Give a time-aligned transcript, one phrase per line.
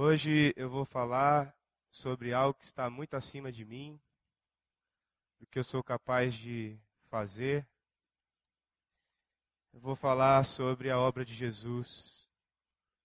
[0.00, 1.52] Hoje eu vou falar
[1.90, 4.00] sobre algo que está muito acima de mim,
[5.40, 6.78] do que eu sou capaz de
[7.08, 7.66] fazer.
[9.72, 12.28] Eu vou falar sobre a obra de Jesus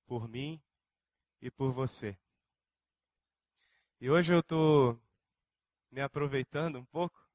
[0.06, 0.62] por mim
[1.42, 2.16] e por você.
[4.00, 5.02] E hoje eu estou
[5.90, 7.28] me aproveitando um pouco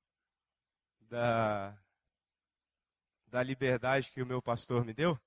[1.01, 1.77] da,
[3.27, 5.19] da liberdade que o meu pastor me deu,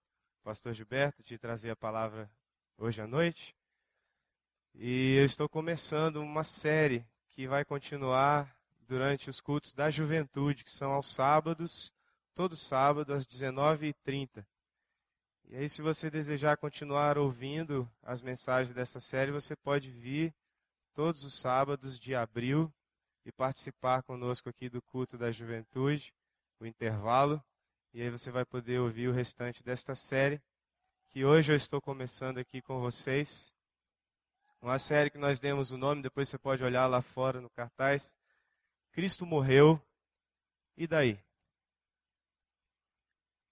[0.42, 2.32] pastor Gilberto, de trazer a palavra
[2.78, 3.54] hoje à noite.
[4.74, 8.56] E eu estou começando uma série que vai continuar
[8.88, 11.94] durante os cultos da juventude, que são aos sábados,
[12.34, 14.46] todo sábado, às 19h30.
[15.50, 20.34] E aí, se você desejar continuar ouvindo as mensagens dessa série, você pode vir
[20.94, 22.74] todos os sábados de abril
[23.26, 26.14] e participar conosco aqui do culto da juventude,
[26.60, 27.44] o intervalo.
[27.94, 30.42] E aí você vai poder ouvir o restante desta série,
[31.10, 33.54] que hoje eu estou começando aqui com vocês.
[34.62, 38.16] Uma série que nós demos o nome, depois você pode olhar lá fora no cartaz.
[38.92, 39.82] Cristo morreu,
[40.78, 41.20] e daí?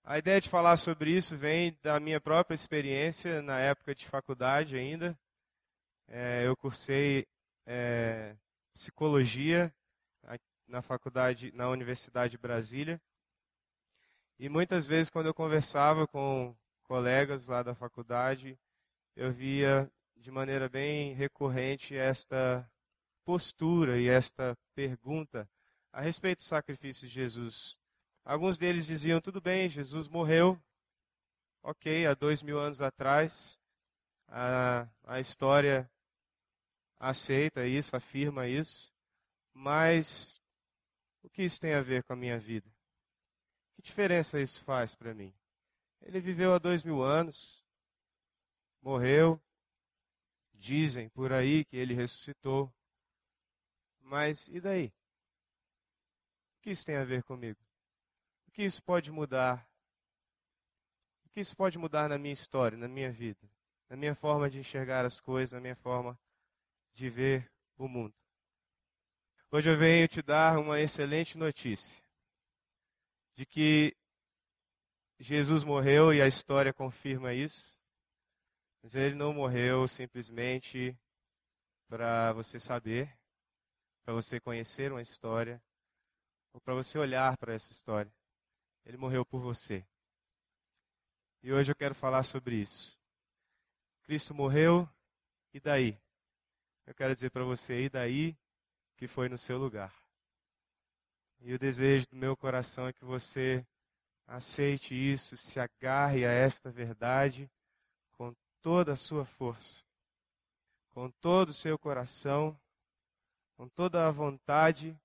[0.04, 4.78] A ideia de falar sobre isso vem da minha própria experiência na época de faculdade
[4.78, 5.18] ainda.
[6.08, 7.28] É, eu cursei
[7.66, 8.36] é,
[8.74, 9.74] psicologia
[10.68, 13.02] na faculdade, na Universidade de Brasília.
[14.38, 18.58] E muitas vezes, quando eu conversava com colegas lá da faculdade,
[19.16, 22.70] eu via de maneira bem recorrente esta
[23.24, 25.50] postura e esta pergunta
[25.94, 27.80] a respeito do sacrifício de Jesus.
[28.26, 30.62] Alguns deles diziam: tudo bem, Jesus morreu,
[31.64, 33.58] ok, há dois mil anos atrás,
[34.28, 35.90] a, a história
[37.00, 38.94] aceita isso, afirma isso,
[39.54, 40.42] mas
[41.24, 42.70] o que isso tem a ver com a minha vida?
[43.74, 45.34] Que diferença isso faz para mim?
[46.02, 47.66] Ele viveu há dois mil anos,
[48.82, 49.42] morreu,
[50.60, 52.72] Dizem por aí que ele ressuscitou.
[54.02, 54.88] Mas e daí?
[56.58, 57.58] O que isso tem a ver comigo?
[58.46, 59.66] O que isso pode mudar?
[61.26, 63.50] O que isso pode mudar na minha história, na minha vida,
[63.88, 66.20] na minha forma de enxergar as coisas, na minha forma
[66.94, 68.14] de ver o mundo?
[69.50, 72.04] Hoje eu venho te dar uma excelente notícia
[73.34, 73.96] de que
[75.18, 77.79] Jesus morreu e a história confirma isso.
[78.82, 80.98] Mas ele não morreu simplesmente
[81.88, 83.14] para você saber,
[84.04, 85.62] para você conhecer uma história,
[86.54, 88.12] ou para você olhar para essa história.
[88.86, 89.86] Ele morreu por você.
[91.44, 92.98] E hoje eu quero falar sobre isso.
[94.04, 94.90] Cristo morreu,
[95.54, 95.98] e daí?
[96.86, 98.36] Eu quero dizer para você, e daí
[98.98, 99.94] que foi no seu lugar.
[101.42, 103.66] E o desejo do meu coração é que você
[104.28, 107.50] aceite isso, se agarre a esta verdade
[108.62, 109.84] toda a sua força,
[110.90, 112.60] com todo o seu coração,
[113.56, 114.98] com toda a vontade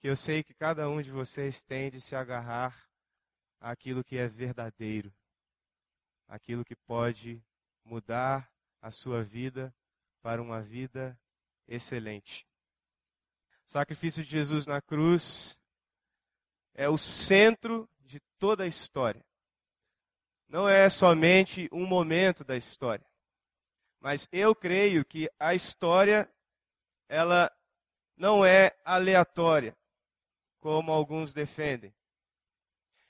[0.00, 2.88] que eu sei que cada um de vocês tem de se agarrar
[3.60, 5.12] àquilo que é verdadeiro,
[6.26, 7.42] aquilo que pode
[7.84, 9.74] mudar a sua vida
[10.20, 11.18] para uma vida
[11.68, 12.46] excelente.
[13.66, 15.58] O sacrifício de Jesus na cruz
[16.74, 19.24] é o centro de toda a história
[20.52, 23.06] não é somente um momento da história.
[23.98, 26.30] Mas eu creio que a história
[27.08, 27.50] ela
[28.14, 29.74] não é aleatória,
[30.60, 31.94] como alguns defendem.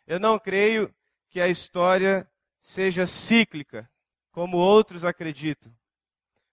[0.07, 0.95] Eu não creio
[1.31, 2.31] que a história
[2.61, 3.91] seja cíclica,
[4.31, 5.77] como outros acreditam.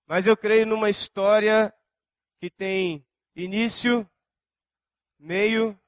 [0.08, 1.72] Mas eu creio numa história
[2.40, 4.10] que tem início,
[5.20, 5.80] meio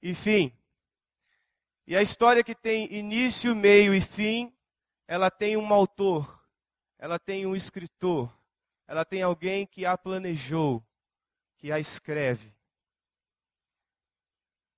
[0.00, 0.55] e fim.
[1.86, 4.52] E a história que tem início, meio e fim,
[5.06, 6.44] ela tem um autor,
[6.98, 8.36] ela tem um escritor,
[8.88, 10.84] ela tem alguém que a planejou,
[11.56, 12.52] que a escreve.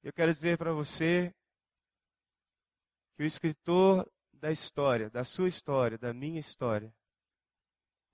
[0.03, 1.35] Eu quero dizer para você
[3.17, 6.95] que o escritor da história, da sua história, da minha história,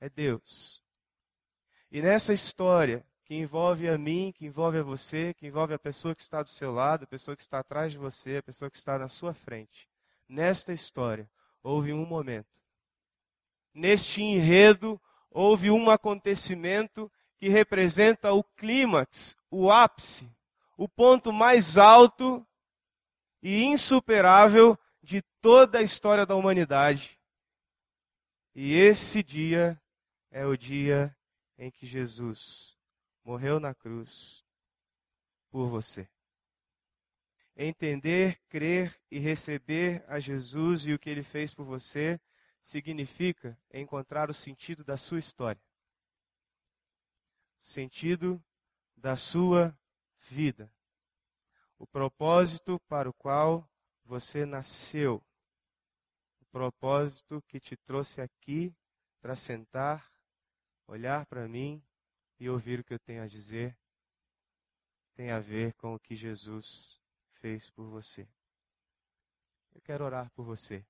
[0.00, 0.82] é Deus.
[1.90, 6.14] E nessa história, que envolve a mim, que envolve a você, que envolve a pessoa
[6.14, 8.76] que está do seu lado, a pessoa que está atrás de você, a pessoa que
[8.76, 9.88] está na sua frente.
[10.28, 11.28] Nesta história,
[11.62, 12.62] houve um momento.
[13.72, 15.00] Neste enredo,
[15.30, 20.30] houve um acontecimento que representa o clímax, o ápice,
[20.76, 22.46] o ponto mais alto
[23.42, 27.18] e insuperável de toda a história da humanidade.
[28.54, 29.80] E esse dia
[30.30, 31.16] é o dia
[31.58, 32.73] em que Jesus
[33.24, 34.44] morreu na cruz
[35.50, 36.08] por você.
[37.56, 42.20] Entender, crer e receber a Jesus e o que ele fez por você
[42.62, 45.60] significa encontrar o sentido da sua história.
[47.56, 48.44] sentido
[48.94, 49.76] da sua
[50.28, 50.70] vida,
[51.78, 53.66] o propósito para o qual
[54.04, 55.22] você nasceu,
[56.40, 58.74] o propósito que te trouxe aqui
[59.20, 60.10] para sentar,
[60.86, 61.82] olhar para mim
[62.44, 63.74] e ouvir o que eu tenho a dizer,
[65.14, 67.00] tem a ver com o que Jesus
[67.40, 68.28] fez por você.
[69.74, 70.84] Eu quero orar por você,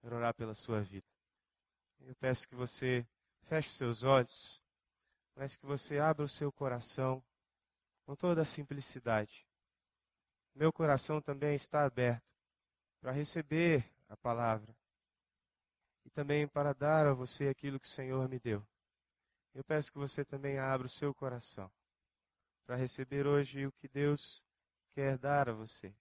[0.00, 1.06] quero orar pela sua vida.
[2.00, 3.04] Eu peço que você
[3.42, 4.62] feche seus olhos,
[5.34, 7.20] mas que você abra o seu coração
[8.06, 9.44] com toda a simplicidade.
[10.54, 12.22] Meu coração também está aberto
[13.00, 14.76] para receber a palavra
[16.04, 18.64] e também para dar a você aquilo que o Senhor me deu.
[19.54, 21.70] Eu peço que você também abra o seu coração
[22.64, 24.46] para receber hoje o que Deus
[24.92, 25.92] quer dar a você,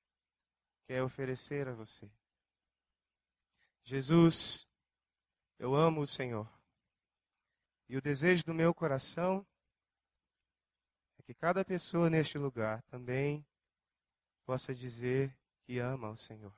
[0.86, 2.10] quer oferecer a você.
[3.84, 4.68] Jesus,
[5.58, 6.48] eu amo o Senhor.
[7.88, 9.46] E o desejo do meu coração
[11.18, 13.44] é que cada pessoa neste lugar também
[14.46, 16.54] possa dizer que ama o Senhor.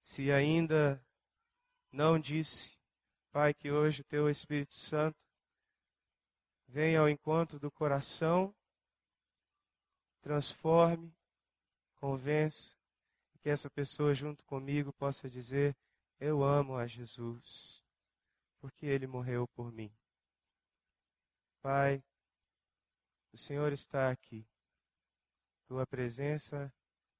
[0.00, 1.04] Se ainda
[1.90, 2.78] não disse,
[3.34, 5.18] Pai, que hoje o teu Espírito Santo
[6.68, 8.54] venha ao encontro do coração,
[10.22, 11.12] transforme,
[11.96, 12.76] convença,
[13.34, 15.76] e que essa pessoa junto comigo possa dizer:
[16.20, 17.82] Eu amo a Jesus,
[18.60, 19.92] porque ele morreu por mim.
[21.60, 22.04] Pai,
[23.32, 24.46] o Senhor está aqui.
[25.66, 26.72] Tua presença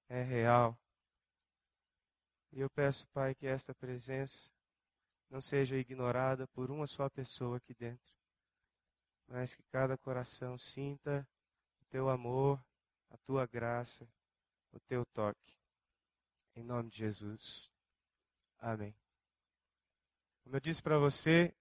[0.09, 0.79] é real.
[2.53, 4.54] E eu peço, Pai, que esta presença
[5.31, 8.13] não seja ignorada por uma só pessoa aqui dentro,
[9.27, 11.27] mas que cada coração sinta
[11.81, 12.63] o teu amor,
[13.11, 14.09] a tua graça,
[14.73, 15.59] o teu toque.
[16.57, 17.73] Em nome de Jesus.
[18.59, 18.95] Amém.
[20.43, 21.55] Como eu disse para você,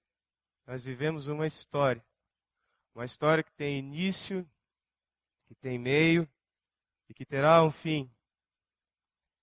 [0.66, 2.04] nós vivemos uma história.
[2.94, 4.48] Uma história que tem início,
[5.46, 6.30] que tem meio
[7.10, 8.12] e que terá um fim.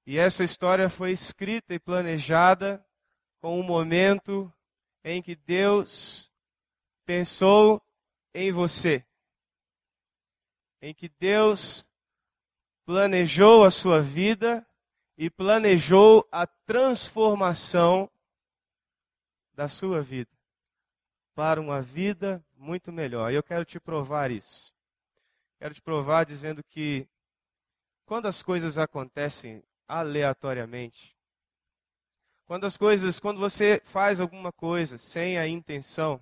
[0.06, 2.84] E essa história foi escrita e planejada
[3.40, 4.52] com um momento
[5.02, 6.30] em que Deus
[7.04, 7.82] pensou
[8.34, 9.04] em você,
[10.80, 11.88] em que Deus
[12.84, 14.66] planejou a sua vida
[15.16, 18.10] e planejou a transformação
[19.54, 20.30] da sua vida
[21.34, 23.32] para uma vida muito melhor.
[23.32, 24.74] E eu quero te provar isso.
[25.58, 27.08] Quero te provar dizendo que
[28.04, 31.16] quando as coisas acontecem aleatoriamente,
[32.50, 36.20] quando as coisas, quando você faz alguma coisa sem a intenção,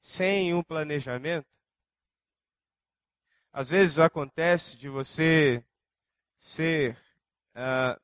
[0.00, 1.46] sem um planejamento,
[3.52, 5.64] às vezes acontece de você
[6.36, 6.98] ser
[7.54, 7.96] uh,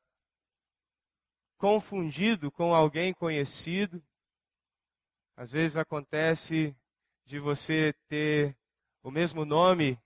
[1.57, 4.01] confundido com alguém conhecido.
[5.35, 6.73] Às vezes acontece
[7.25, 8.55] de você ter
[9.03, 9.99] o mesmo nome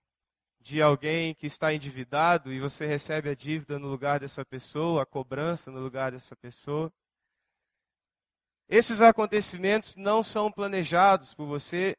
[0.59, 5.05] de alguém que está endividado e você recebe a dívida no lugar dessa pessoa, a
[5.05, 6.91] cobrança no lugar dessa pessoa.
[8.69, 11.95] Esses acontecimentos não são planejados por você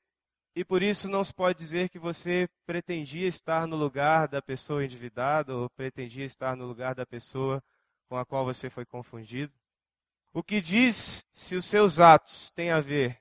[0.57, 4.85] e por isso não se pode dizer que você pretendia estar no lugar da pessoa
[4.85, 7.63] endividada ou pretendia estar no lugar da pessoa
[8.09, 9.53] com a qual você foi confundido.
[10.33, 13.21] O que diz se os seus atos têm a ver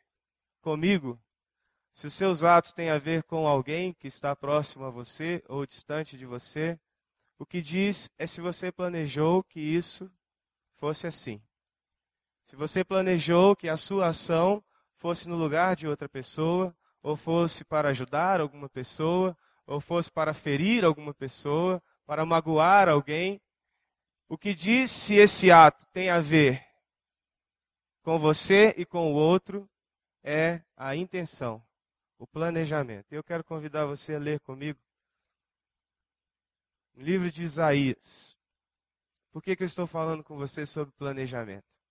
[0.61, 1.19] comigo,
[1.91, 5.65] se os seus atos têm a ver com alguém que está próximo a você ou
[5.65, 6.79] distante de você,
[7.37, 10.11] o que diz é se você planejou que isso
[10.75, 11.41] fosse assim.
[12.45, 14.63] Se você planejou que a sua ação
[14.97, 20.33] fosse no lugar de outra pessoa, ou fosse para ajudar alguma pessoa, ou fosse para
[20.33, 23.41] ferir alguma pessoa, para magoar alguém,
[24.27, 26.65] o que diz se esse ato tem a ver
[28.01, 29.69] com você e com o outro
[30.23, 31.63] é a intenção,
[32.17, 33.11] o planejamento.
[33.11, 34.79] Eu quero convidar você a ler comigo
[36.95, 38.37] o livro de Isaías.
[39.31, 41.82] Por que, que eu estou falando com você sobre planejamento?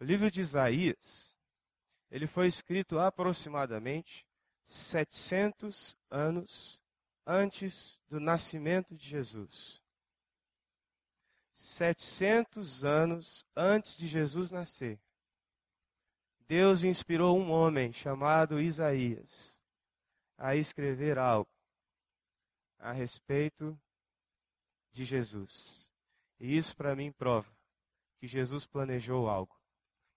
[0.00, 1.36] O livro de Isaías,
[2.10, 4.24] ele foi escrito aproximadamente
[4.64, 6.80] 700 anos
[7.26, 9.82] antes do nascimento de Jesus.
[11.52, 15.00] 700 anos antes de Jesus nascer.
[16.46, 19.60] Deus inspirou um homem chamado Isaías
[20.38, 21.50] a escrever algo
[22.78, 23.78] a respeito
[24.92, 25.90] de Jesus.
[26.38, 27.50] E isso para mim prova
[28.20, 29.57] que Jesus planejou algo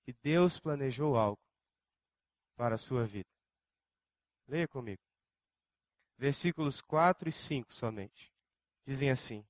[0.03, 1.41] que Deus planejou algo
[2.55, 3.29] para a sua vida.
[4.47, 5.01] Leia comigo.
[6.17, 8.31] Versículos 4 e 5 somente.
[8.85, 9.45] Dizem assim: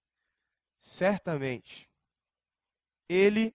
[0.78, 1.90] Certamente,
[3.10, 3.54] Ele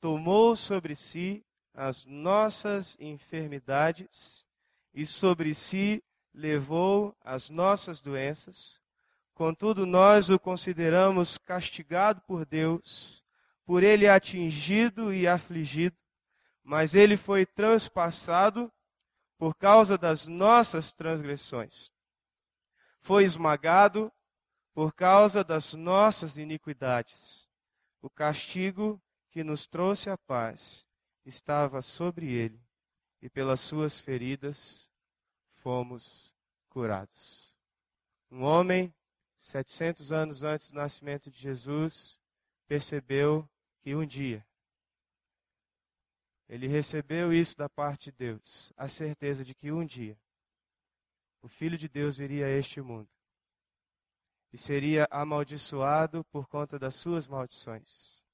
[0.00, 4.46] tomou sobre si as nossas enfermidades
[4.92, 6.02] e sobre si
[6.34, 8.80] levou as nossas doenças,
[9.34, 13.22] contudo nós o consideramos castigado por Deus,
[13.64, 15.96] por ele atingido e afligido,
[16.62, 18.72] mas ele foi transpassado
[19.36, 21.90] por causa das nossas transgressões.
[23.00, 24.12] Foi esmagado
[24.72, 27.48] por causa das nossas iniquidades.
[28.00, 30.86] O castigo que nos trouxe a paz
[31.24, 32.60] estava sobre ele,
[33.20, 34.90] e pelas suas feridas
[35.54, 36.34] fomos
[36.68, 37.54] curados.
[38.30, 38.92] Um homem,
[39.36, 42.20] 700 anos antes do nascimento de Jesus,
[42.66, 43.48] percebeu
[43.80, 44.44] que um dia
[46.52, 50.18] ele recebeu isso da parte de Deus, a certeza de que um dia
[51.40, 53.08] o Filho de Deus viria a este mundo
[54.52, 58.26] e seria amaldiçoado por conta das suas maldições,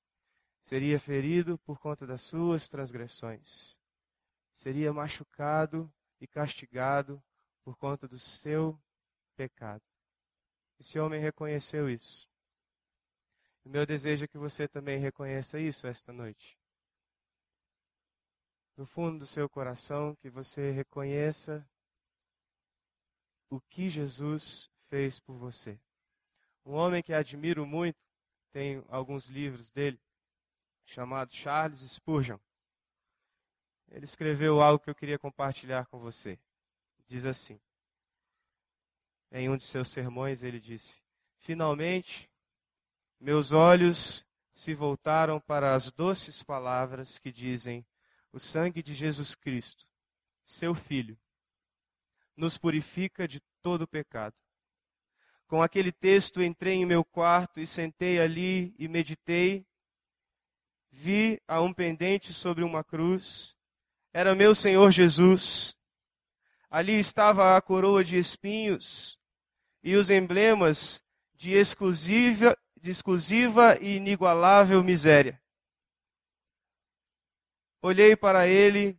[0.65, 3.79] seria ferido por conta das suas transgressões,
[4.53, 5.89] seria machucado
[6.21, 7.23] e castigado
[7.63, 8.77] por conta do seu
[9.37, 9.85] pecado.
[10.81, 12.29] Esse homem reconheceu isso.
[13.65, 16.58] O meu desejo é que você também reconheça isso esta noite.
[18.79, 21.69] No fundo do seu coração, que você reconheça
[23.51, 25.77] o que Jesus fez por você.
[26.65, 27.99] Um homem que admiro muito,
[28.53, 30.01] tem alguns livros dele,
[30.85, 32.39] chamado Charles Spurgeon.
[33.91, 36.39] Ele escreveu algo que eu queria compartilhar com você.
[37.05, 37.59] Diz assim:
[39.33, 41.03] Em um de seus sermões, ele disse:
[41.39, 42.31] Finalmente,
[43.19, 47.85] meus olhos se voltaram para as doces palavras que dizem:
[48.33, 49.87] O sangue de Jesus Cristo,
[50.45, 51.19] seu Filho,
[52.37, 54.37] nos purifica de todo pecado.
[55.47, 59.67] Com aquele texto, entrei em meu quarto e sentei ali e meditei.
[60.91, 63.57] Vi a um pendente sobre uma cruz.
[64.13, 65.75] Era meu Senhor Jesus.
[66.71, 69.19] Ali estava a coroa de espinhos
[69.83, 71.03] e os emblemas
[71.35, 75.41] de exclusiva, de exclusiva e inigualável miséria.
[77.81, 78.99] Olhei para ele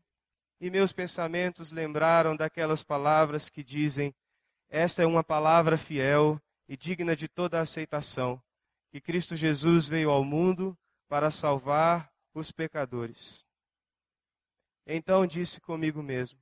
[0.60, 4.14] e meus pensamentos lembraram daquelas palavras que dizem:
[4.70, 8.42] Esta é uma palavra fiel e digna de toda aceitação,
[8.92, 13.46] que Cristo Jesus veio ao mundo para salvar os pecadores.
[14.86, 16.40] Então disse comigo mesmo: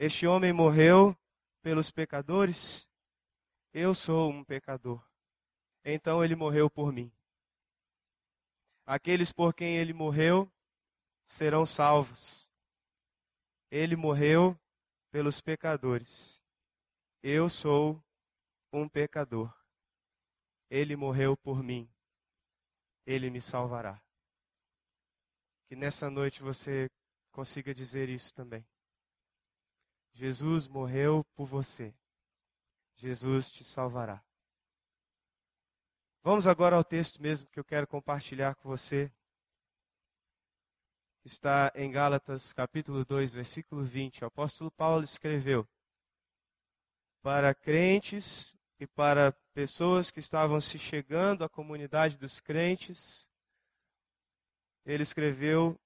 [0.00, 1.16] este homem morreu
[1.60, 2.88] pelos pecadores?
[3.72, 5.04] Eu sou um pecador.
[5.84, 7.10] Então ele morreu por mim.
[8.86, 10.48] Aqueles por quem ele morreu
[11.28, 12.50] serão salvos.
[13.70, 14.58] Ele morreu
[15.10, 16.42] pelos pecadores.
[17.22, 18.02] Eu sou
[18.72, 19.54] um pecador.
[20.70, 21.88] Ele morreu por mim.
[23.06, 24.02] Ele me salvará.
[25.68, 26.90] Que nessa noite você
[27.30, 28.66] consiga dizer isso também.
[30.14, 31.94] Jesus morreu por você.
[32.96, 34.24] Jesus te salvará.
[36.22, 39.12] Vamos agora ao texto mesmo que eu quero compartilhar com você.
[41.24, 44.22] Está em Gálatas, capítulo 2, versículo 20.
[44.22, 45.68] O apóstolo Paulo escreveu:
[47.22, 53.28] Para crentes e para pessoas que estavam se chegando à comunidade dos crentes,
[54.86, 55.78] ele escreveu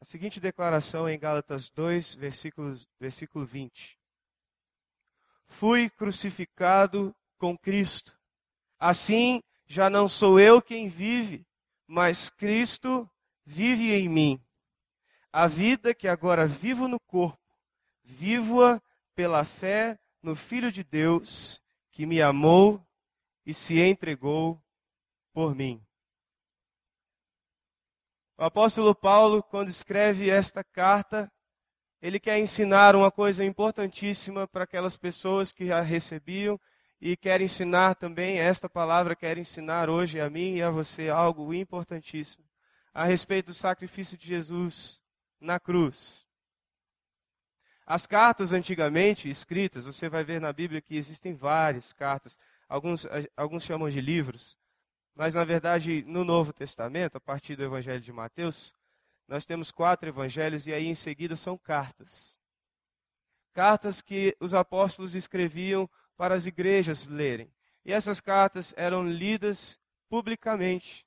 [0.00, 3.98] a seguinte declaração em Gálatas 2, versículos, versículo 20:
[5.46, 8.16] Fui crucificado com Cristo.
[8.78, 11.44] Assim, já não sou eu quem vive,
[11.86, 13.10] mas Cristo
[13.46, 14.42] vive em mim.
[15.32, 17.38] A vida que agora vivo no corpo,
[18.02, 18.82] vivo-a
[19.14, 21.62] pela fé no Filho de Deus,
[21.92, 22.84] que me amou
[23.44, 24.60] e se entregou
[25.32, 25.80] por mim.
[28.36, 31.30] O apóstolo Paulo, quando escreve esta carta,
[32.02, 36.60] ele quer ensinar uma coisa importantíssima para aquelas pessoas que a recebiam
[37.00, 41.52] e quer ensinar também, esta palavra quer ensinar hoje a mim e a você algo
[41.54, 42.45] importantíssimo
[42.96, 45.02] a respeito do sacrifício de Jesus
[45.38, 46.26] na cruz.
[47.84, 53.64] As cartas antigamente escritas, você vai ver na Bíblia que existem várias cartas, alguns, alguns
[53.64, 54.56] chamam de livros,
[55.14, 58.74] mas, na verdade, no Novo Testamento, a partir do Evangelho de Mateus,
[59.28, 62.38] nós temos quatro evangelhos e aí em seguida são cartas.
[63.52, 67.52] Cartas que os apóstolos escreviam para as igrejas lerem.
[67.84, 71.06] E essas cartas eram lidas publicamente.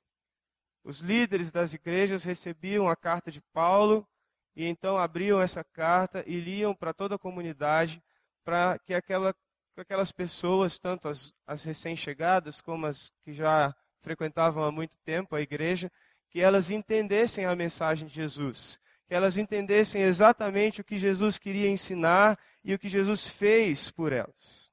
[0.82, 4.06] Os líderes das igrejas recebiam a carta de Paulo
[4.56, 8.02] e então abriam essa carta e liam para toda a comunidade
[8.44, 9.34] para que aquela,
[9.76, 15.40] aquelas pessoas, tanto as, as recém-chegadas como as que já frequentavam há muito tempo a
[15.40, 15.90] igreja,
[16.30, 21.68] que elas entendessem a mensagem de Jesus, que elas entendessem exatamente o que Jesus queria
[21.68, 24.69] ensinar e o que Jesus fez por elas.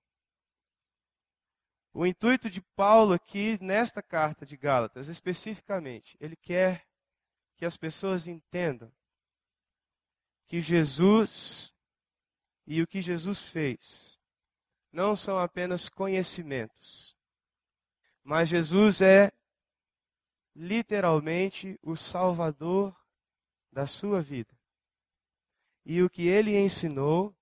[1.94, 6.86] O intuito de Paulo aqui, nesta carta de Gálatas, especificamente, ele quer
[7.56, 8.92] que as pessoas entendam
[10.48, 11.74] que Jesus
[12.66, 14.20] e o que Jesus fez
[14.92, 17.16] não são apenas conhecimentos,
[18.24, 19.32] mas Jesus é
[20.56, 22.96] literalmente o Salvador
[23.72, 24.58] da sua vida.
[25.86, 27.36] E o que ele ensinou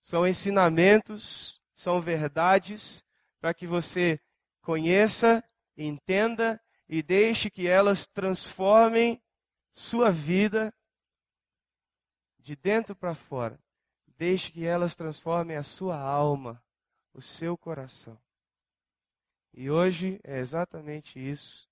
[0.00, 3.04] são ensinamentos, são verdades
[3.46, 4.20] para que você
[4.60, 5.40] conheça,
[5.76, 9.22] entenda e deixe que elas transformem
[9.72, 10.74] sua vida
[12.40, 13.56] de dentro para fora.
[14.18, 16.60] Deixe que elas transformem a sua alma,
[17.14, 18.20] o seu coração.
[19.52, 21.70] E hoje é exatamente isso.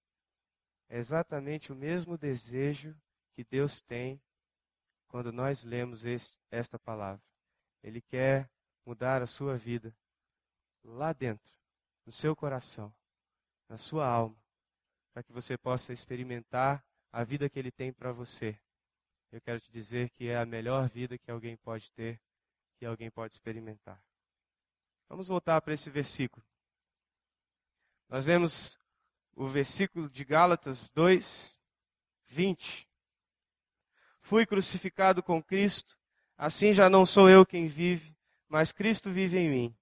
[0.88, 2.96] É exatamente o mesmo desejo
[3.32, 4.22] que Deus tem
[5.08, 7.24] quando nós lemos esse, esta palavra.
[7.82, 8.48] Ele quer
[8.86, 9.92] mudar a sua vida
[10.84, 11.52] lá dentro,
[12.04, 12.92] no seu coração,
[13.68, 14.36] na sua alma,
[15.12, 18.58] para que você possa experimentar a vida que Ele tem para você
[19.34, 22.20] eu quero te dizer que é a melhor vida que alguém pode ter,
[22.78, 24.00] que alguém pode experimentar.
[25.08, 26.46] Vamos voltar para esse versículo.
[28.08, 28.78] Nós vemos
[29.34, 31.60] o versículo de Gálatas 2,
[32.28, 32.88] 20.
[34.20, 35.98] Fui crucificado com Cristo,
[36.38, 38.16] assim já não sou eu quem vive,
[38.48, 39.76] mas Cristo vive em mim.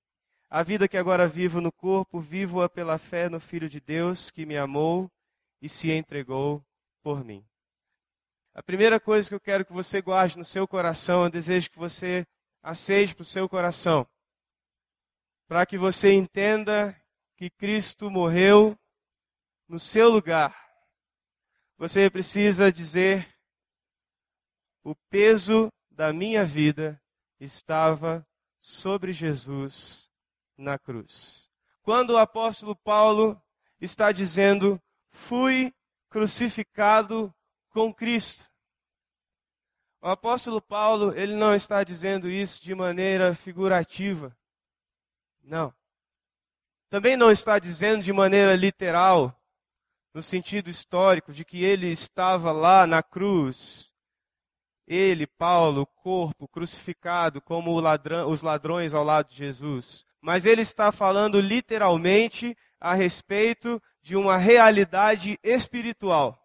[0.54, 4.44] A vida que agora vivo no corpo, vivo-a pela fé no Filho de Deus que
[4.44, 5.10] me amou
[5.62, 6.62] e se entregou
[7.02, 7.42] por mim.
[8.52, 11.78] A primeira coisa que eu quero que você guarde no seu coração, eu desejo que
[11.78, 12.26] você
[12.62, 14.06] aceite para o seu coração,
[15.48, 16.94] para que você entenda
[17.34, 18.78] que Cristo morreu
[19.66, 20.54] no seu lugar.
[21.78, 23.26] Você precisa dizer:
[24.84, 27.02] o peso da minha vida
[27.40, 28.22] estava
[28.60, 30.11] sobre Jesus
[30.62, 31.50] na cruz.
[31.82, 33.40] Quando o apóstolo Paulo
[33.80, 35.74] está dizendo: fui
[36.08, 37.34] crucificado
[37.70, 38.50] com Cristo.
[40.00, 44.36] O apóstolo Paulo, ele não está dizendo isso de maneira figurativa.
[45.42, 45.72] Não.
[46.90, 49.40] Também não está dizendo de maneira literal,
[50.12, 53.92] no sentido histórico, de que ele estava lá na cruz.
[54.86, 60.04] Ele, Paulo, corpo crucificado como ladrão, os ladrões ao lado de Jesus.
[60.22, 66.38] Mas ele está falando literalmente a respeito de uma realidade espiritual.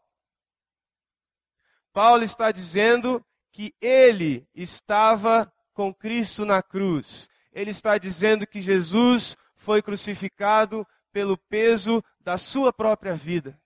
[1.94, 7.30] Paulo está dizendo que ele estava com Cristo na cruz.
[7.54, 13.60] Ele está dizendo que Jesus foi crucificado pelo peso da sua própria vida.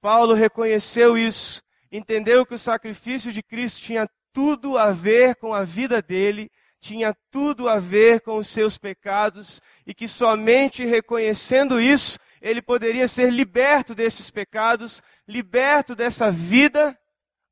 [0.00, 5.64] Paulo reconheceu isso, entendeu que o sacrifício de Cristo tinha tudo a ver com a
[5.64, 12.18] vida dele, tinha tudo a ver com os seus pecados e que somente reconhecendo isso
[12.40, 16.98] ele poderia ser liberto desses pecados, liberto dessa vida,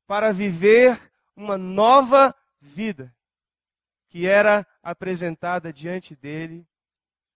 [0.05, 0.97] para viver
[1.35, 3.13] uma nova vida
[4.07, 6.65] que era apresentada diante dele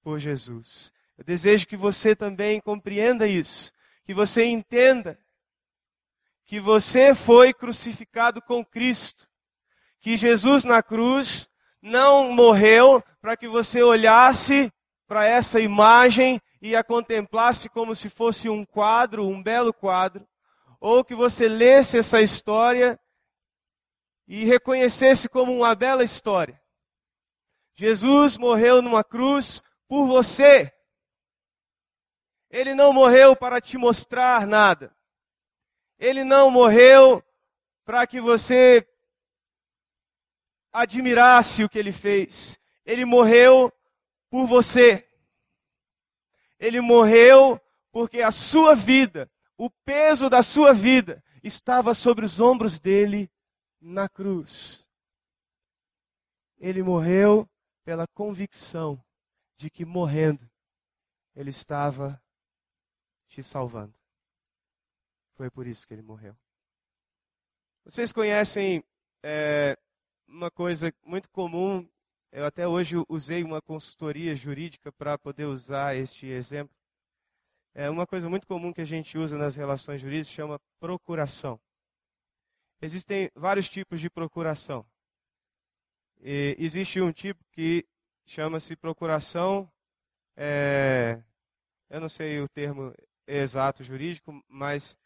[0.02, 0.92] por Jesus.
[1.18, 3.74] Eu desejo que você também compreenda isso,
[4.06, 5.20] que você entenda
[6.46, 9.28] que você foi crucificado com Cristo,
[10.00, 11.51] que Jesus na cruz
[11.82, 14.72] não morreu para que você olhasse
[15.08, 20.28] para essa imagem e a contemplasse como se fosse um quadro, um belo quadro,
[20.80, 23.00] ou que você lesse essa história
[24.28, 26.62] e reconhecesse como uma bela história.
[27.76, 30.72] Jesus morreu numa cruz por você.
[32.50, 34.96] Ele não morreu para te mostrar nada.
[35.98, 37.24] Ele não morreu
[37.84, 38.88] para que você
[40.72, 42.60] admirasse o que ele fez.
[42.86, 43.72] Ele morreu
[44.30, 45.08] por você.
[46.60, 47.60] Ele morreu
[47.92, 53.30] porque a sua vida, o peso da sua vida, estava sobre os ombros dele
[53.80, 54.88] na cruz.
[56.58, 57.50] Ele morreu
[57.84, 59.04] pela convicção
[59.58, 60.50] de que morrendo,
[61.36, 62.22] ele estava
[63.28, 63.94] te salvando.
[65.34, 66.38] Foi por isso que ele morreu.
[67.84, 68.84] Vocês conhecem
[69.24, 69.78] é,
[70.32, 71.88] uma coisa muito comum
[72.32, 76.74] eu até hoje usei uma consultoria jurídica para poder usar este exemplo.
[77.74, 81.60] É uma coisa muito comum que a gente usa nas relações jurídicas chama procuração.
[82.82, 84.86] Existem vários tipos de procuração.
[86.22, 87.86] E existe um tipo que
[88.26, 89.70] chama-se procuração,
[90.38, 91.22] é,
[91.90, 92.94] eu não sei o termo
[93.28, 94.98] exato jurídico, mas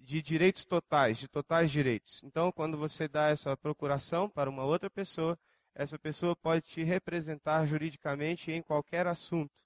[0.00, 2.22] de direitos totais, de totais direitos.
[2.24, 5.38] Então, quando você dá essa procuração para uma outra pessoa,
[5.74, 9.62] essa pessoa pode te representar juridicamente em qualquer assunto.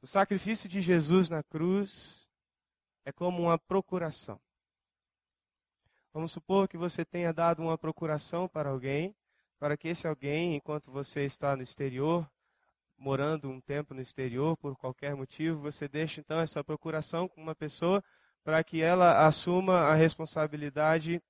[0.00, 2.28] O sacrifício de Jesus na cruz
[3.04, 4.40] é como uma procuração.
[6.12, 9.14] Vamos supor que você tenha dado uma procuração para alguém,
[9.58, 12.28] para que esse alguém, enquanto você está no exterior,
[12.96, 17.54] morando um tempo no exterior por qualquer motivo, você deixa então essa procuração com uma
[17.54, 18.02] pessoa
[18.42, 21.22] para que ela assuma a responsabilidade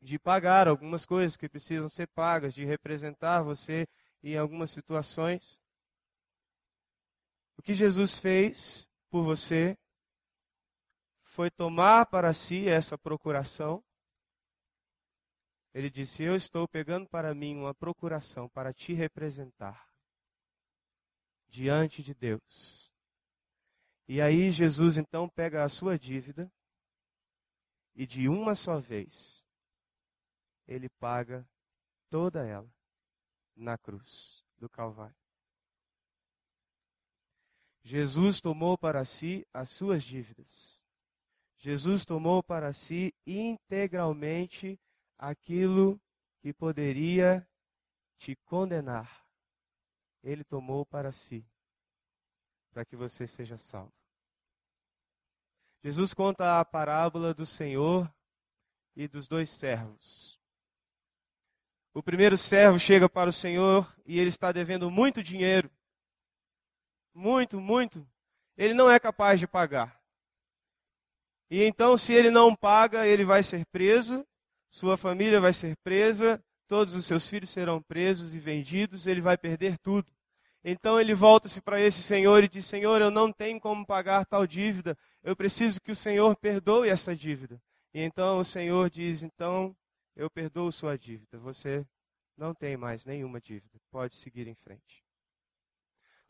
[0.00, 3.88] de pagar algumas coisas que precisam ser pagas, de representar você
[4.22, 5.60] em algumas situações.
[7.56, 9.76] O que Jesus fez por você
[11.22, 13.84] foi tomar para si essa procuração.
[15.74, 19.86] Ele disse: Eu estou pegando para mim uma procuração para te representar
[21.48, 22.95] diante de Deus.
[24.08, 26.50] E aí Jesus então pega a sua dívida
[27.94, 29.44] e de uma só vez
[30.66, 31.48] ele paga
[32.10, 32.70] toda ela
[33.54, 35.16] na cruz do Calvário.
[37.82, 40.84] Jesus tomou para si as suas dívidas.
[41.58, 44.78] Jesus tomou para si integralmente
[45.16, 46.00] aquilo
[46.40, 47.48] que poderia
[48.18, 49.24] te condenar.
[50.22, 51.46] Ele tomou para si,
[52.70, 53.95] para que você seja salvo.
[55.86, 58.12] Jesus conta a parábola do Senhor
[58.96, 60.36] e dos dois servos.
[61.94, 65.70] O primeiro servo chega para o Senhor e ele está devendo muito dinheiro.
[67.14, 68.04] Muito, muito.
[68.56, 70.02] Ele não é capaz de pagar.
[71.48, 74.26] E então, se ele não paga, ele vai ser preso,
[74.68, 79.38] sua família vai ser presa, todos os seus filhos serão presos e vendidos, ele vai
[79.38, 80.10] perder tudo.
[80.68, 84.44] Então ele volta-se para esse senhor e diz: Senhor, eu não tenho como pagar tal
[84.44, 87.60] dívida, eu preciso que o Senhor perdoe essa dívida.
[87.92, 89.76] E então o Senhor diz: Então
[90.14, 91.36] eu perdoo sua dívida.
[91.38, 91.84] Você
[92.36, 93.76] não tem mais nenhuma dívida.
[93.90, 95.02] Pode seguir em frente.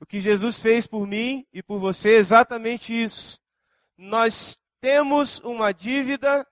[0.00, 3.38] O que Jesus fez por mim e por você é exatamente isso.
[3.98, 6.46] Nós temos uma dívida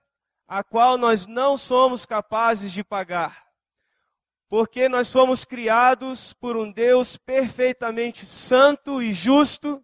[0.47, 3.43] a qual nós não somos capazes de pagar.
[4.47, 9.83] Porque nós somos criados por um Deus perfeitamente santo e justo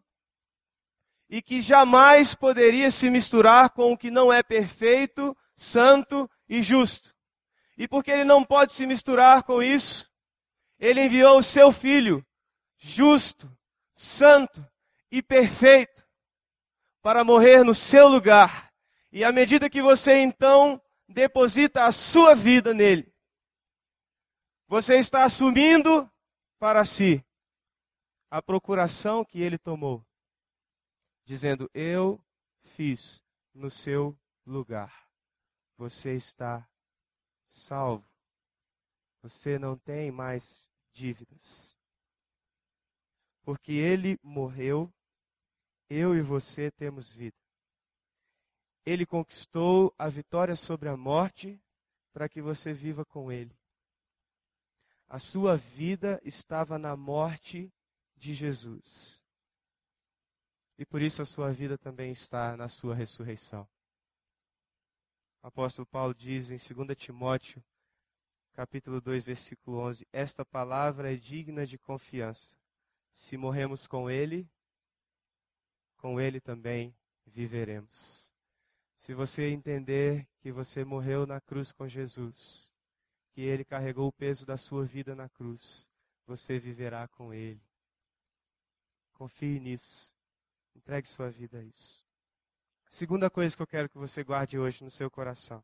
[1.32, 7.16] e que jamais poderia se misturar com o que não é perfeito, santo e justo.
[7.78, 10.12] E porque ele não pode se misturar com isso,
[10.78, 12.26] ele enviou o seu filho,
[12.78, 13.50] justo,
[13.94, 14.64] santo
[15.10, 16.06] e perfeito,
[17.02, 18.70] para morrer no seu lugar.
[19.10, 23.10] E à medida que você então deposita a sua vida nele,
[24.68, 26.12] você está assumindo
[26.60, 27.24] para si
[28.30, 30.06] a procuração que ele tomou,
[31.32, 32.22] dizendo: Eu
[32.62, 35.08] fiz no seu lugar.
[35.78, 36.70] Você está
[37.46, 38.06] salvo.
[39.22, 41.78] Você não tem mais dívidas.
[43.44, 44.94] Porque ele morreu,
[45.90, 47.38] eu e você temos vida.
[48.86, 51.64] Ele conquistou a vitória sobre a morte
[52.12, 53.58] para que você viva com ele.
[55.08, 57.74] A sua vida estava na morte
[58.18, 59.21] de Jesus.
[60.82, 63.70] E por isso a sua vida também está na sua ressurreição.
[65.44, 67.64] O apóstolo Paulo diz em 2 Timóteo,
[68.54, 72.56] capítulo 2, versículo 11: Esta palavra é digna de confiança.
[73.12, 74.50] Se morremos com ele,
[75.98, 78.34] com ele também viveremos.
[78.98, 82.74] Se você entender que você morreu na cruz com Jesus,
[83.34, 85.88] que ele carregou o peso da sua vida na cruz,
[86.26, 87.62] você viverá com ele.
[89.14, 90.20] Confie nisso.
[90.76, 92.04] Entregue sua vida a isso.
[92.90, 95.64] Segunda coisa que eu quero que você guarde hoje no seu coração.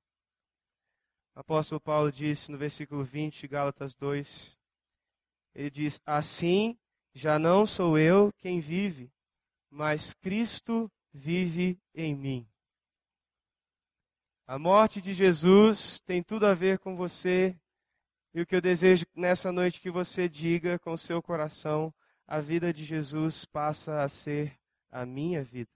[1.36, 4.60] O apóstolo Paulo disse no versículo 20 de Gálatas 2,
[5.54, 6.78] ele diz: Assim
[7.14, 9.12] já não sou eu quem vive,
[9.70, 12.48] mas Cristo vive em mim.
[14.46, 17.60] A morte de Jesus tem tudo a ver com você,
[18.34, 21.94] e o que eu desejo nessa noite que você diga com o seu coração:
[22.26, 24.58] a vida de Jesus passa a ser
[24.92, 25.70] a minha vida.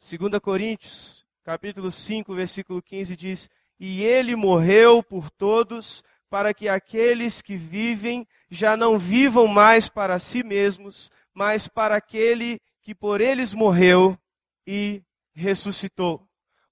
[0.00, 7.40] 2 Coríntios, capítulo 5, versículo 15 diz: "E ele morreu por todos, para que aqueles
[7.40, 13.54] que vivem já não vivam mais para si mesmos, mas para aquele que por eles
[13.54, 14.18] morreu
[14.66, 15.02] e
[15.34, 16.26] ressuscitou."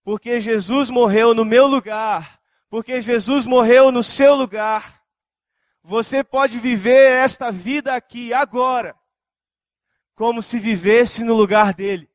[0.04, 5.02] Porque Jesus morreu no meu lugar, porque Jesus morreu no seu lugar.
[5.82, 8.96] Você pode viver esta vida aqui agora,
[10.14, 12.12] como se vivesse no lugar dele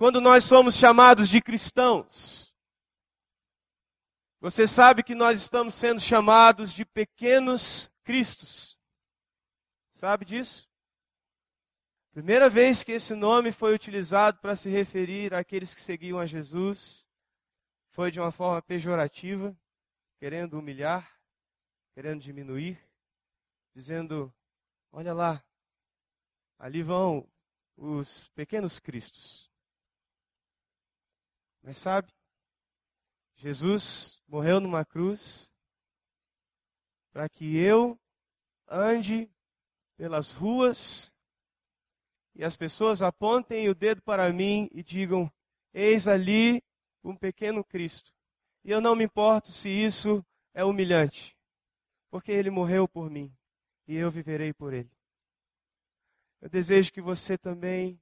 [0.00, 2.56] quando nós somos chamados de cristãos,
[4.40, 8.78] você sabe que nós estamos sendo chamados de pequenos cristos.
[9.90, 10.70] Sabe disso?
[12.12, 17.06] Primeira vez que esse nome foi utilizado para se referir àqueles que seguiam a Jesus
[17.90, 19.54] foi de uma forma pejorativa,
[20.18, 21.14] querendo humilhar,
[21.92, 22.82] querendo diminuir,
[23.74, 24.32] dizendo:
[24.90, 25.44] Olha lá,
[26.60, 27.26] ali vão
[27.74, 29.50] os pequenos cristos.
[31.62, 32.12] Mas sabe,
[33.34, 35.50] Jesus morreu numa cruz
[37.10, 37.98] para que eu
[38.68, 39.28] ande
[39.96, 41.12] pelas ruas
[42.34, 45.32] e as pessoas apontem o dedo para mim e digam:
[45.72, 46.62] Eis ali
[47.02, 48.12] um pequeno Cristo.
[48.62, 51.34] E eu não me importo se isso é humilhante,
[52.10, 53.34] porque ele morreu por mim
[53.88, 54.99] e eu viverei por ele.
[56.40, 58.00] Eu desejo que você também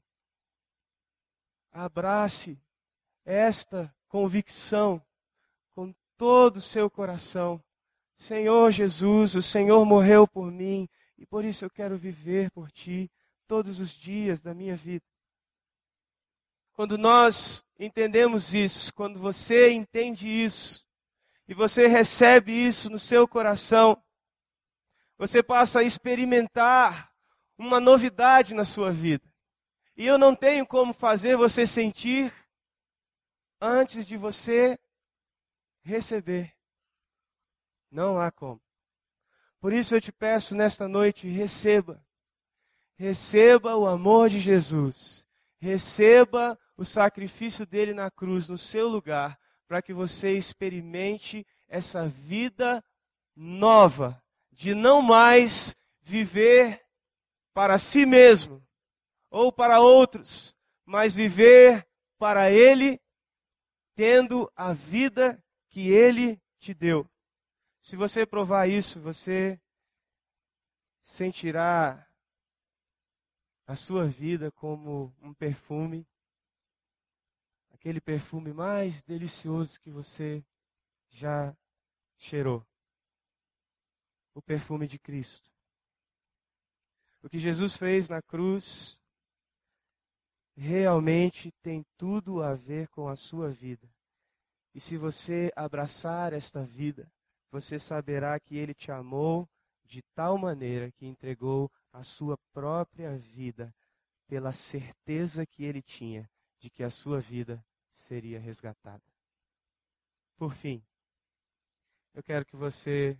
[1.72, 2.60] abrace
[3.24, 5.04] esta convicção
[5.74, 7.62] com todo o seu coração.
[8.14, 13.10] Senhor Jesus, o Senhor morreu por mim e por isso eu quero viver por ti
[13.46, 15.04] todos os dias da minha vida.
[16.72, 20.86] Quando nós entendemos isso, quando você entende isso,
[21.48, 24.00] e você recebe isso no seu coração,
[25.16, 27.07] você passa a experimentar
[27.58, 29.28] uma novidade na sua vida.
[29.96, 32.32] E eu não tenho como fazer você sentir
[33.60, 34.78] antes de você
[35.82, 36.54] receber.
[37.90, 38.62] Não há como.
[39.60, 42.00] Por isso eu te peço nesta noite, receba.
[42.96, 45.26] Receba o amor de Jesus.
[45.60, 52.84] Receba o sacrifício dele na cruz no seu lugar, para que você experimente essa vida
[53.34, 56.87] nova, de não mais viver
[57.58, 58.64] para si mesmo
[59.28, 61.84] ou para outros, mas viver
[62.16, 63.00] para Ele,
[63.96, 67.10] tendo a vida que Ele te deu.
[67.80, 69.60] Se você provar isso, você
[71.02, 72.08] sentirá
[73.66, 76.06] a sua vida como um perfume
[77.70, 80.44] aquele perfume mais delicioso que você
[81.10, 81.56] já
[82.16, 82.64] cheirou.
[84.32, 85.57] O perfume de Cristo.
[87.22, 89.00] O que Jesus fez na cruz
[90.56, 93.88] realmente tem tudo a ver com a sua vida.
[94.74, 97.10] E se você abraçar esta vida,
[97.50, 99.48] você saberá que Ele te amou
[99.84, 103.74] de tal maneira que entregou a sua própria vida
[104.26, 106.28] pela certeza que Ele tinha
[106.58, 109.02] de que a sua vida seria resgatada.
[110.36, 110.82] Por fim,
[112.14, 113.18] eu quero que você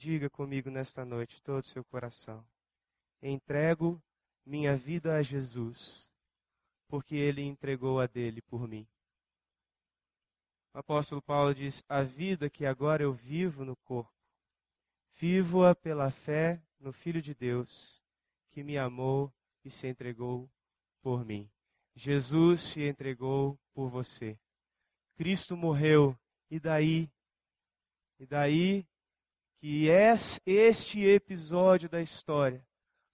[0.00, 2.42] diga comigo nesta noite, todo o seu coração:
[3.22, 4.02] entrego
[4.46, 6.10] minha vida a Jesus,
[6.88, 8.88] porque ele entregou a dele por mim.
[10.72, 14.10] O apóstolo Paulo diz: A vida que agora eu vivo no corpo,
[15.16, 18.02] vivo-a pela fé no Filho de Deus,
[18.52, 19.30] que me amou
[19.62, 20.48] e se entregou
[21.02, 21.50] por mim.
[21.94, 24.38] Jesus se entregou por você.
[25.14, 26.16] Cristo morreu.
[26.50, 27.08] E daí?
[28.18, 28.84] E daí
[29.60, 29.88] que
[30.46, 32.64] este episódio da história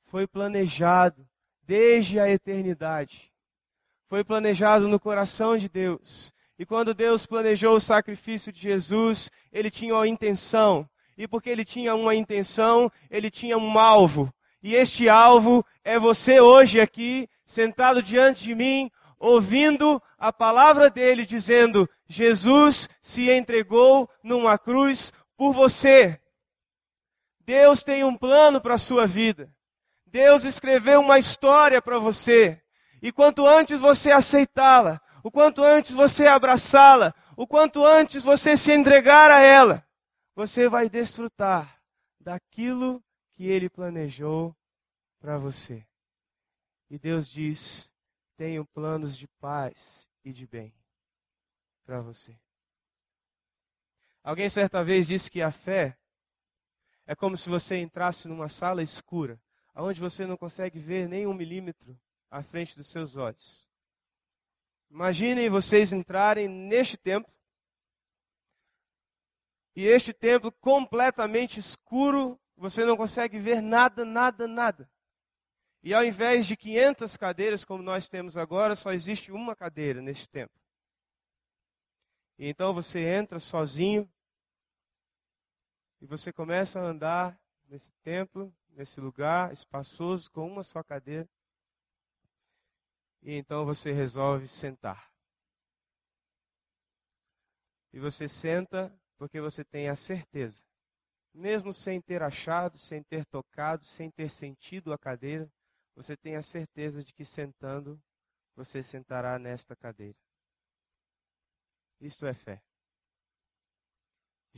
[0.04, 1.26] foi planejado
[1.60, 3.32] desde a eternidade.
[4.06, 6.32] Foi planejado no coração de Deus.
[6.56, 10.88] E quando Deus planejou o sacrifício de Jesus, ele tinha uma intenção.
[11.18, 14.32] E porque ele tinha uma intenção, ele tinha um alvo.
[14.62, 21.26] E este alvo é você hoje aqui, sentado diante de mim, ouvindo a palavra dele
[21.26, 26.20] dizendo: Jesus se entregou numa cruz por você.
[27.46, 29.54] Deus tem um plano para a sua vida.
[30.04, 32.60] Deus escreveu uma história para você.
[33.00, 38.72] E quanto antes você aceitá-la, o quanto antes você abraçá-la, o quanto antes você se
[38.72, 39.86] entregar a ela,
[40.34, 41.80] você vai desfrutar
[42.18, 43.02] daquilo
[43.34, 44.56] que ele planejou
[45.20, 45.86] para você.
[46.90, 47.92] E Deus diz:
[48.36, 50.74] tenho planos de paz e de bem
[51.84, 52.36] para você.
[54.24, 55.96] Alguém certa vez disse que a fé
[57.06, 59.40] é como se você entrasse numa sala escura,
[59.74, 61.98] onde você não consegue ver nem um milímetro
[62.30, 63.70] à frente dos seus olhos.
[64.90, 67.32] Imaginem vocês entrarem neste templo
[69.74, 74.90] e este templo completamente escuro você não consegue ver nada, nada, nada.
[75.82, 80.28] E ao invés de 500 cadeiras, como nós temos agora, só existe uma cadeira neste
[80.28, 80.58] templo.
[82.38, 84.10] E então você entra sozinho
[86.00, 91.28] e você começa a andar nesse templo, nesse lugar espaçoso, com uma só cadeira.
[93.22, 95.10] E então você resolve sentar.
[97.92, 100.62] E você senta porque você tem a certeza,
[101.32, 105.50] mesmo sem ter achado, sem ter tocado, sem ter sentido a cadeira,
[105.94, 107.98] você tem a certeza de que sentando,
[108.54, 110.18] você sentará nesta cadeira.
[112.00, 112.62] Isto é fé.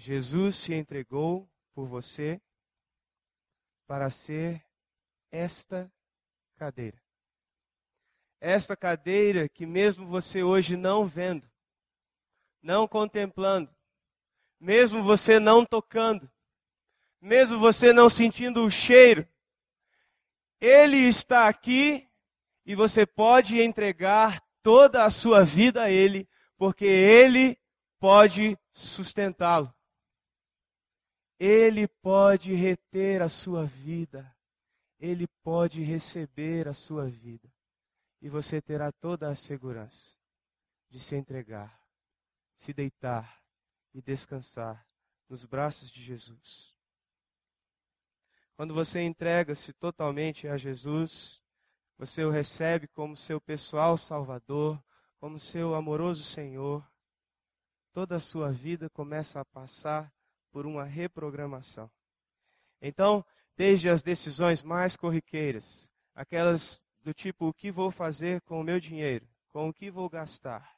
[0.01, 2.41] Jesus se entregou por você
[3.85, 4.65] para ser
[5.29, 5.93] esta
[6.55, 7.03] cadeira.
[8.41, 11.51] Esta cadeira que, mesmo você hoje não vendo,
[12.63, 13.75] não contemplando,
[14.61, 16.31] mesmo você não tocando,
[17.21, 19.27] mesmo você não sentindo o cheiro,
[20.61, 22.09] Ele está aqui
[22.65, 27.59] e você pode entregar toda a sua vida a Ele, porque Ele
[27.99, 29.75] pode sustentá-lo.
[31.39, 34.35] Ele pode reter a sua vida.
[34.99, 37.49] Ele pode receber a sua vida.
[38.21, 40.17] E você terá toda a segurança
[40.89, 41.81] de se entregar,
[42.55, 43.41] se deitar
[43.95, 44.87] e descansar
[45.29, 46.75] nos braços de Jesus.
[48.57, 51.41] Quando você entrega-se totalmente a Jesus,
[51.97, 54.83] você o recebe como seu pessoal Salvador,
[55.21, 56.85] como seu amoroso Senhor,
[57.93, 60.13] toda a sua vida começa a passar
[60.51, 61.91] por uma reprogramação.
[62.81, 63.25] Então,
[63.57, 68.79] desde as decisões mais corriqueiras, aquelas do tipo: o que vou fazer com o meu
[68.79, 69.27] dinheiro?
[69.51, 70.77] Com o que vou gastar?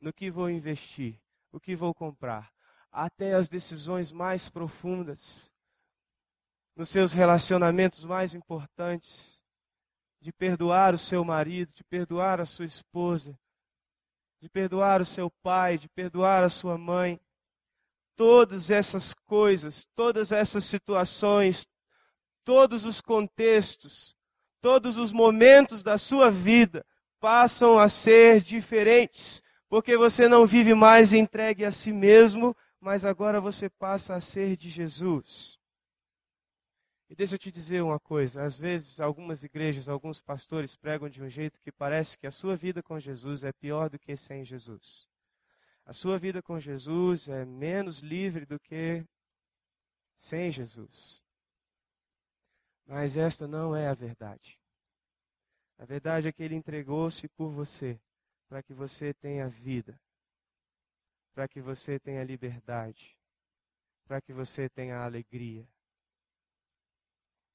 [0.00, 1.20] No que vou investir?
[1.50, 2.52] O que vou comprar?
[2.90, 5.52] Até as decisões mais profundas,
[6.74, 9.42] nos seus relacionamentos mais importantes,
[10.20, 13.38] de perdoar o seu marido, de perdoar a sua esposa,
[14.40, 17.20] de perdoar o seu pai, de perdoar a sua mãe
[18.16, 21.66] todas essas coisas, todas essas situações,
[22.44, 24.14] todos os contextos,
[24.60, 26.84] todos os momentos da sua vida
[27.20, 33.40] passam a ser diferentes, porque você não vive mais entregue a si mesmo, mas agora
[33.40, 35.58] você passa a ser de Jesus.
[37.08, 41.22] E deixa eu te dizer uma coisa: às vezes, algumas igrejas, alguns pastores pregam de
[41.22, 44.44] um jeito que parece que a sua vida com Jesus é pior do que sem
[44.44, 45.11] Jesus
[45.84, 49.04] a sua vida com Jesus é menos livre do que
[50.16, 51.22] sem Jesus.
[52.86, 54.58] Mas esta não é a verdade.
[55.78, 58.00] A verdade é que ele entregou-se por você,
[58.48, 60.00] para que você tenha vida,
[61.34, 63.18] para que você tenha liberdade,
[64.06, 65.66] para que você tenha alegria.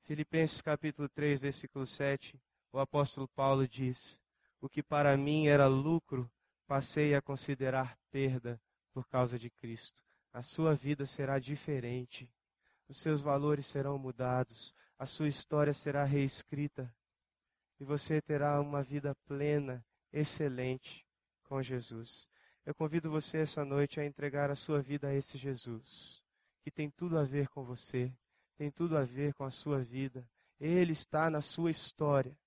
[0.03, 4.19] Filipenses capítulo 3, versículo 7, o apóstolo Paulo diz:
[4.59, 6.29] O que para mim era lucro,
[6.67, 10.03] passei a considerar perda por causa de Cristo.
[10.33, 12.29] A sua vida será diferente,
[12.87, 16.93] os seus valores serão mudados, a sua história será reescrita
[17.79, 21.05] e você terá uma vida plena, excelente
[21.43, 22.27] com Jesus.
[22.65, 26.23] Eu convido você essa noite a entregar a sua vida a esse Jesus,
[26.61, 28.11] que tem tudo a ver com você,
[28.57, 30.27] tem tudo a ver com a sua vida.
[30.59, 32.37] Ele está na sua história.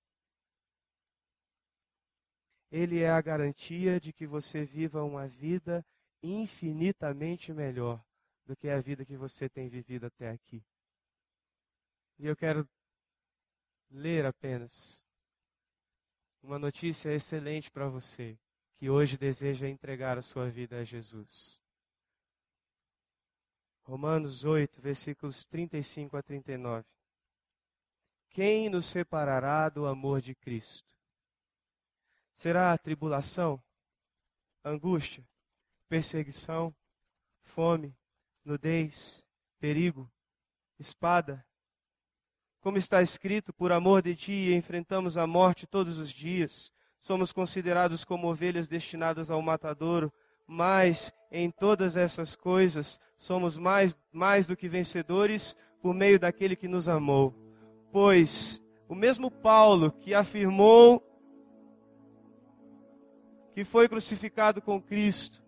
[2.70, 5.85] Ele é a garantia de que você viva uma vida
[6.22, 8.02] infinitamente melhor
[8.46, 10.62] do que a vida que você tem vivido até aqui.
[12.18, 12.68] E eu quero
[13.90, 15.04] ler apenas
[16.42, 18.38] uma notícia excelente para você
[18.76, 21.62] que hoje deseja entregar a sua vida a Jesus.
[23.83, 26.87] Romanos 8, versículos 35 a 39.
[28.30, 30.94] Quem nos separará do amor de Cristo?
[32.40, 33.62] Será a tribulação,
[34.64, 35.22] angústia,
[35.90, 36.74] perseguição,
[37.42, 37.94] fome,
[38.42, 39.26] nudez,
[39.59, 40.11] perigo,
[40.79, 41.44] espada?
[42.62, 46.72] Como está escrito, por amor de ti enfrentamos a morte todos os dias.
[46.98, 50.11] Somos considerados como ovelhas destinadas ao matadouro,
[50.46, 56.68] mas em todas essas coisas somos mais, mais do que vencedores por meio daquele que
[56.68, 57.35] nos amou.
[57.92, 61.07] Pois o mesmo Paulo que afirmou
[63.55, 65.42] que foi crucificado com Cristo.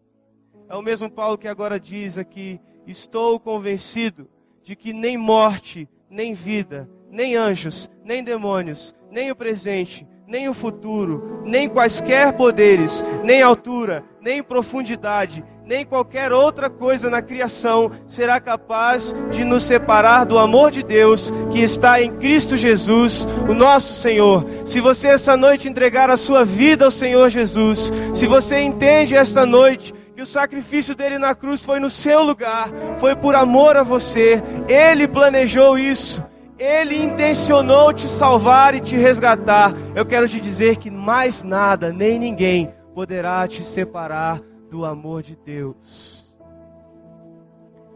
[0.69, 4.29] É o mesmo Paulo que agora diz aqui: Estou convencido
[4.63, 10.55] de que nem morte, nem vida, nem anjos, nem demônios, nem o presente, nem o
[10.55, 18.41] futuro, nem quaisquer poderes, nem altura, nem profundidade, nem qualquer outra coisa na criação será
[18.41, 23.93] capaz de nos separar do amor de Deus que está em Cristo Jesus, o nosso
[23.93, 24.47] Senhor.
[24.65, 29.45] Se você essa noite entregar a sua vida ao Senhor Jesus, se você entende esta
[29.45, 33.83] noite que o sacrifício dele na cruz foi no seu lugar, foi por amor a
[33.83, 36.32] você, ele planejou isso.
[36.63, 39.75] Ele intencionou te salvar e te resgatar.
[39.97, 44.41] Eu quero te dizer que mais nada, nem ninguém, poderá te separar
[44.71, 46.33] do amor de Deus.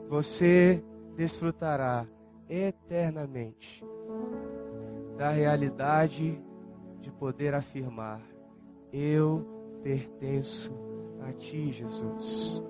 [0.08, 0.82] Você
[1.14, 2.06] desfrutará
[2.50, 3.84] eternamente
[5.16, 6.36] da realidade
[6.98, 8.20] de poder afirmar:
[8.92, 9.46] Eu
[9.84, 10.76] pertenço
[11.20, 12.60] a Ti, Jesus.